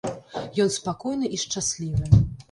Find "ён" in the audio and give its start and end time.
0.63-0.71